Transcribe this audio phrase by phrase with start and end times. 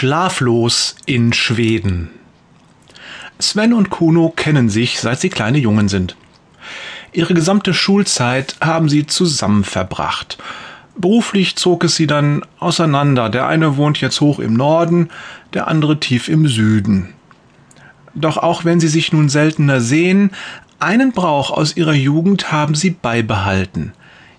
[0.00, 2.08] Schlaflos in Schweden.
[3.38, 6.16] Sven und Kuno kennen sich, seit sie kleine Jungen sind.
[7.12, 10.38] Ihre gesamte Schulzeit haben sie zusammen verbracht.
[10.96, 13.28] Beruflich zog es sie dann auseinander.
[13.28, 15.10] Der eine wohnt jetzt hoch im Norden,
[15.52, 17.10] der andere tief im Süden.
[18.14, 20.30] Doch auch wenn sie sich nun seltener sehen,
[20.78, 23.92] einen Brauch aus ihrer Jugend haben sie beibehalten.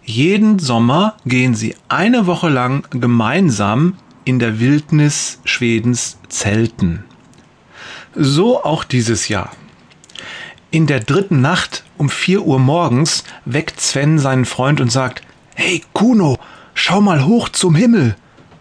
[0.04, 7.04] Jeden Sommer gehen sie eine Woche lang gemeinsam in der Wildnis Schwedens zelten.
[8.16, 9.52] So auch dieses Jahr.
[10.70, 15.22] In der dritten Nacht um vier Uhr morgens weckt Sven seinen Freund und sagt,
[15.56, 16.38] Hey Kuno,
[16.74, 18.16] schau mal hoch zum Himmel.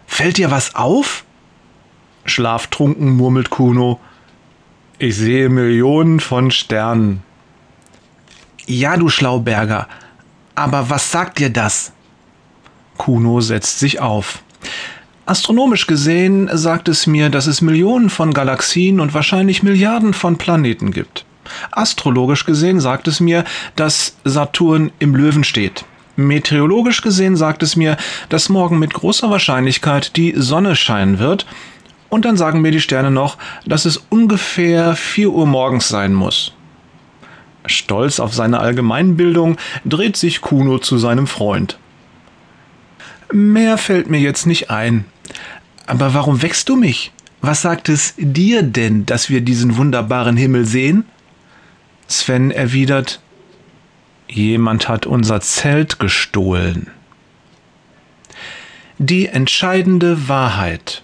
[0.06, 1.24] Fällt dir was auf?
[2.24, 4.00] Schlaftrunken murmelt Kuno,
[4.98, 7.22] ich sehe Millionen von Sternen.
[8.66, 9.88] Ja, du Schlauberger,
[10.54, 11.92] aber was sagt dir das?
[12.98, 14.42] Kuno setzt sich auf.
[15.30, 20.90] Astronomisch gesehen sagt es mir, dass es Millionen von Galaxien und wahrscheinlich Milliarden von Planeten
[20.90, 21.24] gibt.
[21.70, 23.44] Astrologisch gesehen sagt es mir,
[23.76, 25.84] dass Saturn im Löwen steht.
[26.16, 27.96] Meteorologisch gesehen sagt es mir,
[28.28, 31.46] dass morgen mit großer Wahrscheinlichkeit die Sonne scheinen wird.
[32.08, 36.54] Und dann sagen mir die Sterne noch, dass es ungefähr 4 Uhr morgens sein muss.
[37.66, 41.78] Stolz auf seine Allgemeinbildung dreht sich Kuno zu seinem Freund.
[43.32, 45.04] Mehr fällt mir jetzt nicht ein.
[45.86, 47.12] Aber warum wächst du mich?
[47.40, 51.04] Was sagt es dir denn, dass wir diesen wunderbaren Himmel sehen?
[52.06, 53.20] Sven erwidert,
[54.28, 56.90] jemand hat unser Zelt gestohlen.
[58.98, 61.02] Die entscheidende Wahrheit.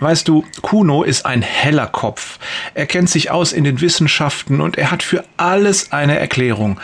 [0.00, 2.38] Weißt du, Kuno ist ein heller Kopf.
[2.74, 6.80] Er kennt sich aus in den Wissenschaften und er hat für alles eine Erklärung.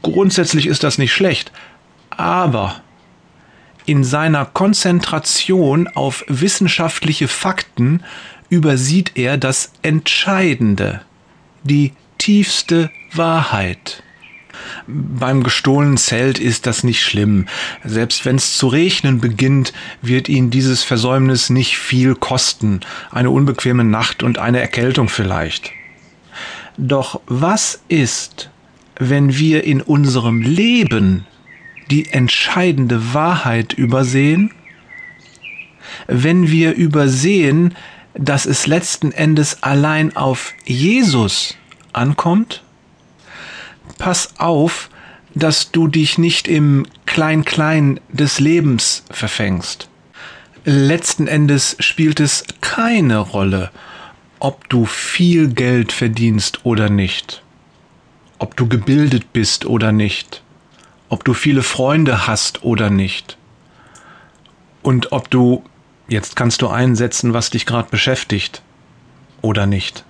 [0.00, 1.50] Grundsätzlich ist das nicht schlecht.
[2.10, 2.80] Aber
[3.86, 8.02] in seiner Konzentration auf wissenschaftliche Fakten
[8.48, 11.02] übersieht er das Entscheidende,
[11.64, 14.02] die tiefste Wahrheit.
[14.86, 17.46] Beim gestohlenen Zelt ist das nicht schlimm.
[17.84, 19.72] Selbst wenn es zu regnen beginnt,
[20.02, 22.80] wird ihn dieses Versäumnis nicht viel kosten.
[23.10, 25.72] Eine unbequeme Nacht und eine Erkältung vielleicht.
[26.76, 28.50] Doch was ist,
[28.96, 31.26] wenn wir in unserem Leben
[31.92, 34.50] die entscheidende Wahrheit übersehen?
[36.06, 37.74] Wenn wir übersehen,
[38.14, 41.54] dass es letzten Endes allein auf Jesus
[41.92, 42.62] ankommt?
[43.98, 44.88] Pass auf,
[45.34, 49.90] dass du dich nicht im Klein-Klein des Lebens verfängst.
[50.64, 53.70] Letzten Endes spielt es keine Rolle,
[54.38, 57.42] ob du viel Geld verdienst oder nicht,
[58.38, 60.42] ob du gebildet bist oder nicht,
[61.12, 63.36] ob du viele Freunde hast oder nicht.
[64.80, 65.62] Und ob du,
[66.08, 68.62] jetzt kannst du einsetzen, was dich gerade beschäftigt
[69.42, 70.06] oder nicht.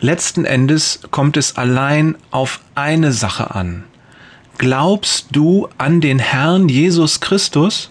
[0.00, 3.84] Letzten Endes kommt es allein auf eine Sache an.
[4.56, 7.90] Glaubst du an den Herrn Jesus Christus?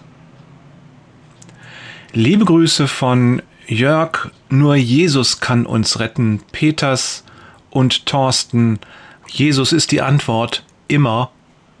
[2.12, 7.22] Liebe Grüße von Jörg, nur Jesus kann uns retten, Peters
[7.70, 8.80] und Thorsten.
[9.28, 11.30] Jesus ist die Antwort immer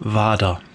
[0.00, 0.67] Wader.